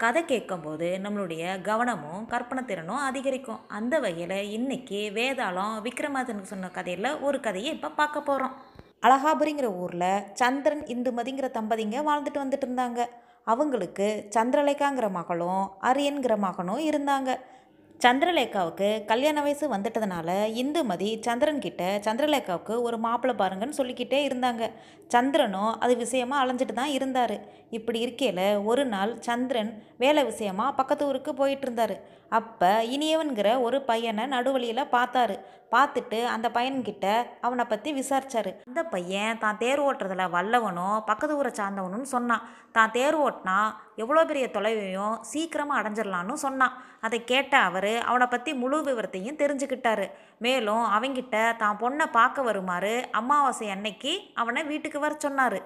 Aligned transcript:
கதை 0.00 0.20
கேட்கும்போது 0.24 0.86
நம்மளுடைய 1.02 1.42
கவனமும் 1.62 2.22
கற்பனை 2.26 2.62
திறனும் 2.64 3.02
அதிகரிக்கும். 3.08 3.60
அந்த 3.68 3.94
வகையில் 3.98 4.50
இன்னைக்கு 4.50 5.00
வேதாளம் 5.14 5.76
விக்ரமாதனுக்கு 5.86 6.52
சொன்ன 6.52 6.68
கதையில் 6.68 7.20
ஒரு 7.20 7.38
கதையை 7.40 7.70
இப்போ 7.74 7.90
பார்க்க 7.90 8.20
போகிறோம் 8.20 8.56
அழகாபுரிங்கிற 9.06 9.68
ஊரில் 9.82 10.24
சந்திரன் 10.32 10.84
இந்துமதிங்கிற 10.94 11.48
தம்பதிங்க 11.58 11.96
வாழ்ந்துட்டு 12.08 12.42
வந்துட்டு 12.44 12.66
இருந்தாங்க. 12.68 13.00
அவங்களுக்கு 13.44 14.08
சந்திரலேகாங்கிற 14.36 15.10
மகளும் 15.10 15.64
அரியன்கிற 15.82 16.36
மகனும் 16.36 16.82
இருந்தாங்க. 16.90 17.30
சந்திரலேகாவுக்கு 18.00 18.88
கல்யாண 19.04 19.38
வயசு 19.42 19.64
வந்துட்டதுனால 19.74 20.28
இந்துமதி 20.62 21.10
சந்திரன்கிட்ட 21.26 21.82
சந்திரலேகாவுக்கு 22.06 22.74
ஒரு 22.86 22.96
மாப்பிள்ளை 22.98 23.34
பாருங்கன்னு 23.40 23.78
சொல்லிக்கிட்டே 23.78 24.18
இருந்தாங்க. 24.28 24.64
சந்திரனும் 25.08 25.72
அது 25.84 25.94
விஷயமா 25.96 26.36
அலைஞ்சிட்டு 26.42 26.74
தான் 26.80 26.94
இருந்தார். 26.96 27.36
இப்படி 27.70 27.98
இருக்கையில் 28.00 28.42
ஒரு 28.70 28.84
நாள் 28.86 29.12
சந்திரன் 29.20 29.70
வேலை 29.98 30.24
விஷயமா 30.24 30.66
பக்கத்து 30.72 31.06
ஊருக்கு 31.06 31.34
போயிட்டு 31.34 31.66
இருந்தார். 31.66 31.96
அப்போ 32.38 32.70
இனியவன்கிற 32.94 33.48
ஒரு 33.66 33.78
பையனை 33.90 34.24
நடுவழியில் 34.34 34.92
பார்த்தாரு. 34.94 35.36
பார்த்துட்டு 35.74 36.18
அந்த 36.32 36.46
பையன்கிட்ட 36.56 37.06
அவனை 37.46 37.64
பற்றி 37.70 37.90
விசாரிச்சாரு. 37.98 38.50
அந்த 38.68 38.80
பையன் 38.92 39.40
தான் 39.44 39.58
தேர் 39.62 39.82
ஓட்டுறதுல 39.86 40.24
வல்லவனும் 40.34 40.98
பக்கத்து 41.08 41.38
ஊரை 41.40 41.52
சார்ந்தவனும் 41.58 42.06
சொன்னான். 42.14 42.44
தான் 42.76 42.94
தேர் 42.96 43.16
ஓட்டினா 43.24 43.56
எவ்வளோ 44.02 44.22
பெரிய 44.30 44.46
தொலைவையும் 44.56 45.16
சீக்கிரமாக 45.30 45.80
அடைஞ்சிடலான்னு 45.80 46.36
சொன்னான். 46.46 46.76
அதை 47.06 47.18
கேட்ட 47.32 47.54
அவர் 47.68 47.92
அவனை 48.10 48.28
பற்றி 48.34 48.52
முழு 48.62 48.80
விவரத்தையும் 48.88 49.40
தெரிஞ்சுக்கிட்டாரு. 49.42 50.06
மேலும் 50.46 50.84
அவங்கிட்ட 50.96 51.36
தான் 51.62 51.80
பொண்ணை 51.82 52.08
பார்க்க 52.18 52.48
வருமாறு 52.50 52.94
அமாவாசை 53.20 53.68
அன்னைக்கு 53.76 54.14
அவனை 54.42 54.62
வீட்டுக்கு 54.72 55.00
வர 55.06 55.14
சொன்னார். 55.26 55.60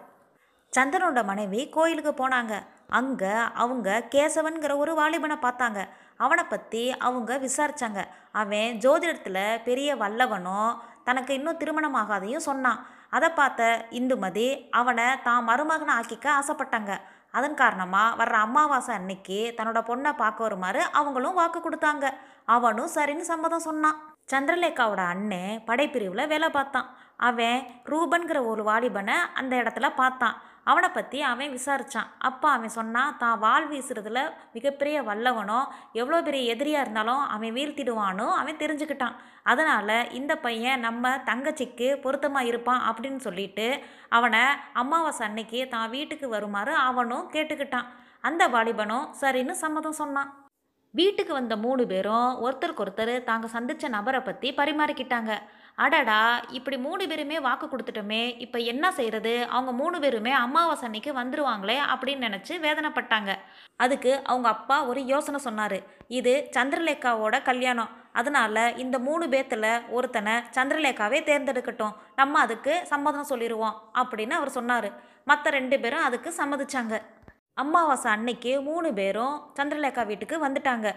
சந்திரனோட 0.72 1.20
மனைவி 1.28 1.60
கோயிலுக்கு 1.76 2.12
போனாங்க. 2.16 2.54
அங்கே 2.98 3.32
அவங்க 3.62 3.88
கேசவன்கிற 4.12 4.72
ஒரு 4.82 4.92
வாலிபனை 4.98 5.36
பார்த்தாங்க. 5.46 5.80
அவனை 6.24 6.44
பற்றி 6.44 6.82
அவங்க 7.06 7.38
விசாரித்தாங்க 7.46 8.00
அவன் 8.40 8.78
ஜோதிடத்தில் 8.84 9.42
பெரிய 9.66 9.96
வல்லவனும் 10.02 10.72
தனக்கு 11.08 11.32
இன்னும் 11.38 11.60
திருமணம் 11.60 11.98
ஆகாதையும் 12.00 12.46
சொன்னான். 12.48 12.80
அதை 13.16 13.28
பார்த்த 13.36 13.68
இந்துமதி 13.98 14.48
அவனை 14.80 15.06
தான் 15.26 15.46
மருமகனை 15.48 15.92
ஆக்கிக்க 15.98 16.26
ஆசைப்பட்டாங்க. 16.38 16.92
அதன் 17.38 17.56
காரணமாக 17.60 18.16
வர்ற 18.20 18.36
அமாவாசை 18.46 18.92
அன்னைக்கு 18.98 19.38
தன்னோட 19.56 19.80
பொண்ணை 19.88 20.12
பார்க்க 20.22 20.46
வருமாறு 20.46 20.82
அவங்களும் 20.98 21.38
வாக்கு 21.40 21.58
கொடுத்தாங்க. 21.60 22.06
அவனும் 22.56 22.94
சரின்னு 22.96 23.30
சம்மதம் 23.32 23.66
சொன்னான். 23.68 23.98
சந்திரலேகாவோட 24.32 25.02
அண்ணன் 25.12 25.60
படைப்பிரிவில் 25.68 26.30
வேலை 26.32 26.48
பார்த்தான். 26.56 26.88
அவன் 27.28 27.62
ரூபன்கிற 27.90 28.38
ஒரு 28.50 28.62
வாலிபனை 28.68 29.16
அந்த 29.40 29.52
இடத்துல 29.62 29.86
பார்த்தான். 30.00 30.36
அவனை 30.70 30.88
பற்றி 30.96 31.18
அவன் 31.30 31.52
விசாரித்தான் 31.56 32.08
அப்போ 32.28 32.46
அவன் 32.54 32.74
சொன்னான் 32.76 33.14
தான் 33.20 33.38
வாள் 33.44 33.66
வீசுறதுல 33.70 34.22
மிகப்பெரிய 34.56 34.96
வல்லவனோ 35.06 35.60
எவ்வளோ 36.00 36.18
பெரிய 36.26 36.52
எதிரியாக 36.54 36.84
இருந்தாலும் 36.84 37.22
அவன் 37.34 37.54
வீழ்த்திடுவானோ 37.58 38.26
அவன் 38.40 38.60
தெரிஞ்சுக்கிட்டான். 38.62 39.16
அதனால் 39.52 39.94
இந்த 40.18 40.32
பையன் 40.46 40.84
நம்ம 40.86 41.14
தங்கச்சிக்கு 41.30 41.88
பொருத்தமாக 42.04 42.50
இருப்பான் 42.50 42.84
அப்படின்னு 42.90 43.22
சொல்லிட்டு 43.28 43.68
அவனை 44.18 44.42
அமாவாசை 44.82 45.24
அன்னைக்கு 45.28 45.62
தான் 45.76 45.92
வீட்டுக்கு 45.96 46.28
வருமாறு 46.34 46.74
அவனும் 46.88 47.30
கேட்டுக்கிட்டான். 47.36 47.88
அந்த 48.28 48.44
வாலிபனும் 48.56 49.08
சரின்னு 49.22 49.56
சம்மதம் 49.64 50.00
சொன்னான். 50.02 50.30
வீட்டுக்கு 50.90 51.32
வந்த 51.32 51.56
மூணு 51.56 51.86
பேரும் 51.86 52.28
ஒருத்தருக்கு 52.44 52.82
ஒருத்தர் 52.84 53.24
தாங்க 53.24 53.46
சந்தித்த 53.46 53.88
நபரை 53.88 54.20
பற்றி 54.20 54.48
பரிமாறிக்கிட்டாங்க. 54.54 55.32
அடடா 55.74 56.20
இப்படி 56.48 56.76
மூணு 56.78 57.06
பேருமே 57.06 57.40
வாக்கு 57.40 57.66
கொடுத்துட்டோமே 57.66 58.22
இப்போ 58.44 58.58
என்ன 58.58 58.92
செய்கிறது 58.92 59.46
அவங்க 59.46 59.72
மூணு 59.72 60.00
பேருமே 60.00 60.32
அமாவாசை 60.32 60.84
அன்னைக்கு 60.88 61.12
வந்துடுவாங்களே 61.12 61.76
அப்படின்னு 61.92 62.26
நினச்சி 62.28 62.54
வேதனைப்பட்டாங்க. 62.66 63.32
அதுக்கு 63.76 64.12
அவங்க 64.24 64.48
அப்பா 64.48 64.84
ஒரு 64.84 65.04
யோசனை 65.04 65.40
சொன்னார். 65.40 65.78
இது 66.20 66.48
சந்திரலேகாவோட 66.56 67.42
கல்யாணம். 67.42 67.92
அதனால 68.12 68.72
இந்த 68.84 68.98
மூணு 68.98 69.26
பேத்தில் 69.26 69.88
ஒருத்தனை 69.88 70.34
சந்திரலேகாவே 70.56 71.20
தேர்ந்தெடுக்கட்டும். 71.30 71.94
நம்ம 72.16 72.40
அதுக்கு 72.40 72.74
சம்மதம் 72.86 73.30
சொல்லிடுவோம் 73.32 73.78
அப்படின்னு 74.00 74.36
அவர் 74.40 74.56
சொன்னார். 74.58 74.90
மற்ற 75.24 75.50
ரெண்டு 75.50 75.80
பேரும் 75.80 76.06
அதுக்கு 76.08 76.32
சம்மதிச்சாங்க. 76.40 76.96
அமாவாசை 77.62 78.08
அன்னைக்கு 78.16 78.52
மூணு 78.70 78.88
பேரும் 78.98 79.36
சந்திரலேகா 79.58 80.02
வீட்டுக்கு 80.10 80.36
வந்துட்டாங்க. 80.46 80.88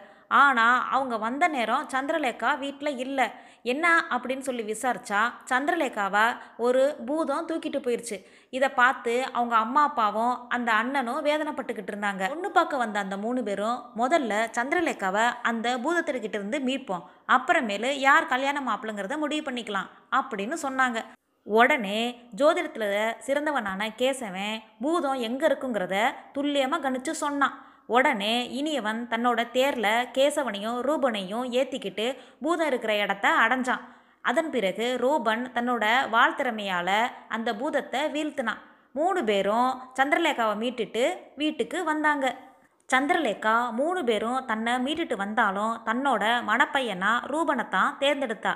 ஆனால் 0.41 0.83
அவங்க 0.95 1.15
வந்த 1.23 1.45
நேரம் 1.55 1.87
சந்திரலேகா 1.93 2.49
வீட்டில் 2.61 2.99
இல்லை. 3.05 3.25
என்ன 3.71 3.85
அப்படின்னு 4.13 4.45
சொல்லி 4.47 4.63
விசாரிச்சா 4.69 5.21
சந்திரலேகாவை 5.49 6.23
ஒரு 6.65 6.83
பூதம் 7.07 7.47
தூக்கிட்டு 7.49 7.79
போயிடுச்சு 7.85 8.17
இதை 8.57 8.69
பார்த்து 8.79 9.13
அவங்க 9.35 9.55
அம்மா 9.63 9.81
அப்பாவும் 9.89 10.33
அந்த 10.55 10.69
அண்ணனும் 10.81 11.21
வேதனைப்பட்டுக்கிட்டு 11.27 11.91
இருந்தாங்க. 11.93 12.23
பொண்ணு 12.33 12.51
பார்க்க 12.57 12.83
வந்த 12.83 12.99
அந்த 13.05 13.17
மூணு 13.25 13.41
பேரும் 13.49 13.79
முதல்ல 14.01 14.33
சந்திரலேகாவை 14.57 15.25
அந்த 15.51 15.77
பூதத்திற்கிட்ட 15.85 16.37
இருந்து 16.41 16.59
மீட்போம். 16.69 17.05
அப்புறமேலு 17.37 17.91
யார் 18.07 18.31
கல்யாணம் 18.35 18.69
மாப்பிள்ளைங்கிறத 18.69 19.17
முடிவு 19.23 19.45
பண்ணிக்கலாம் 19.49 19.91
அப்படின்னு 20.19 20.57
சொன்னாங்க. 20.65 20.99
உடனே 21.47 21.99
ஜோதிடத்தில் 22.39 23.15
சிறந்தவனான 23.25 23.87
கேசவன் 24.01 24.61
பூதம் 24.83 25.21
எங்கே 25.27 25.45
இருக்குங்கிறத 25.49 25.95
துல்லியமாக 26.35 26.83
கணிச்சு 26.85 27.13
சொன்னான். 27.23 27.55
உடனே 27.95 28.35
இனியவன் 28.59 28.99
தன்னோட 29.11 29.39
தேரில் 29.55 30.07
கேசவனையும் 30.17 30.77
ரூபனையும் 30.87 31.47
ஏற்றிக்கிட்டு 31.59 32.05
பூதம் 32.43 32.69
இருக்கிற 32.71 32.93
இடத்த 33.03 33.27
அடைஞ்சான். 33.43 33.83
அதன் 34.29 34.49
பிறகு 34.55 34.85
ரூபன் 35.03 35.43
தன்னோட 35.55 35.85
வாழ் 36.13 36.37
திறமையால் 36.39 36.97
அந்த 37.35 37.49
பூதத்தை 37.61 38.01
வீழ்த்தினான். 38.15 38.61
மூணு 38.99 39.19
பேரும் 39.29 39.69
சந்திரலேகாவை 39.97 40.55
மீட்டுட்டு 40.63 41.03
வீட்டுக்கு 41.41 41.77
வந்தாங்க. 41.91 42.25
சந்திரலேகா 42.89 43.55
மூணு 43.79 43.99
பேரும் 44.09 44.39
தன்னை 44.49 44.73
மீட்டுட்டு 44.85 45.15
வந்தாலும் 45.25 45.73
தன்னோட 45.87 46.23
மணப்பையனா 46.49 47.11
ரூபனை 47.33 47.65
தான் 47.75 47.95
தேர்ந்தெடுத்தா. 48.01 48.53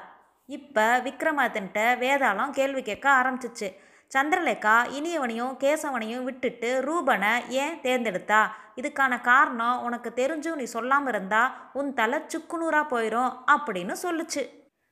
இப்போ 0.49 0.85
விக்ரமாதித்தன்ட்ட 1.05 1.79
வேதாளம் 2.01 2.49
கேள்வி 2.49 2.81
கேட்க 2.81 3.07
ஆரம்பிச்சிச்சு. 3.11 3.67
சந்திரலேகா 4.11 4.73
இனியவனையும் 4.97 5.53
கேசவனையும் 5.63 6.23
விட்டுட்டு 6.23 6.69
ரூபனை 6.87 7.31
ஏன் 7.49 7.79
தேர்ந்தெடுத்தா? 7.83 8.41
இதுக்கான 8.75 9.21
காரணம் 9.21 9.81
உனக்கு 9.83 10.09
தெரிஞ்சும் 10.15 10.55
நீ 10.55 10.63
சொல்லாமல் 10.63 11.11
இருந்தா 11.13 11.41
உன் 11.73 11.89
தலை 11.93 12.19
சுக்குநூறாக 12.33 12.85
போயிடும் 12.91 13.31
அப்படின்னு 13.53 13.95
சொல்லுச்சு. 14.03 14.43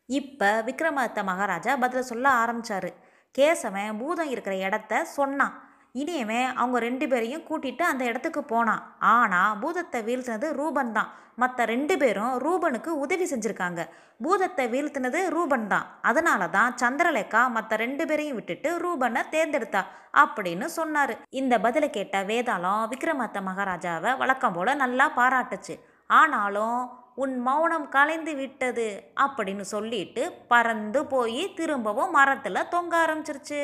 இப்போ 0.10 0.50
விக்ரமாதித்த 0.66 1.24
மகாராஜா 1.24 1.76
பதில் 1.78 2.10
சொல்ல 2.12 2.30
ஆரம்பித்தார் 2.30 2.90
கேசவன் 3.36 4.00
பூதம் 4.00 4.30
இருக்கிற 4.30 4.56
இடத்த 4.56 5.04
சொன்னான். 5.18 5.54
இனியவன் 6.02 6.48
அவங்க 6.62 6.78
ரெண்டு 6.86 7.06
பேரையும் 7.10 7.44
கூட்டிட்டு 7.48 7.84
அந்த 7.90 8.04
இடத்துக்கு 8.10 8.42
போனான். 8.52 8.86
ஆனால் 9.16 9.58
பூதத்தை 9.64 10.00
வீழ்த்தினது 10.08 10.48
ரூபன் 10.60 10.94
தான். 10.96 11.12
மற்ற 11.42 11.66
ரெண்டு 11.74 11.96
பேரும் 12.02 12.34
ரூபனுக்கு 12.46 12.92
உதவி 13.04 13.26
செஞ்சுருக்காங்க. 13.32 13.82
பூதத்தை 14.24 14.66
வீழ்த்தினது 14.74 15.20
ரூபன் 15.36 15.68
தான். 15.74 15.86
அதனால 16.10 16.48
தான் 16.58 16.76
சந்திரலேகா 16.82 17.42
மற்ற 17.58 17.78
ரெண்டு 17.84 18.04
பேரையும் 18.10 18.38
விட்டுட்டு 18.40 18.72
ரூபனை 18.86 19.24
தேர்ந்தெடுத்தா 19.36 19.82
அப்படின்னு 20.24 20.68
சொன்னார். 20.80 21.14
இந்த 21.42 21.54
பதிலை 21.68 21.90
கேட்ட 21.98 22.24
வேதாளம் 22.32 22.84
விக்ரமாத்த 22.92 23.42
மகாராஜாவை 23.50 24.12
வழக்கம் 24.24 24.58
போல் 24.58 24.82
நல்லா 24.84 25.08
பாராட்டுச்சு. 25.20 25.78
ஆனாலும் 26.22 26.82
உன் 27.24 27.36
மௌனம் 27.48 27.88
கலைந்து 27.96 28.34
விட்டது 28.42 28.90
அப்படின்னு 29.26 29.66
சொல்லிட்டு 29.74 30.24
பறந்து 30.54 31.02
போய் 31.16 31.44
திரும்பவும் 31.58 32.16
மரத்தில் 32.20 32.70
தொங்க 32.76 32.94
ஆரம்பிச்சிருச்சு. 33.06 33.64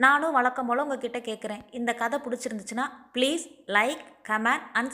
நானும் 0.00 0.32
வழக்கம் 0.32 0.66
போல் 0.66 0.82
உங்ககிட்ட 0.82 1.18
கேட்குறேன் 1.18 1.62
இந்த 1.70 1.90
கதை 1.94 2.16
பிடிச்சிருந்துச்சுன்னா 2.20 2.84
ப்ளீஸ் 3.14 3.44
லைக் 3.68 4.02
கமெண்ட் 4.28 4.66
அண்ட் 4.72 4.92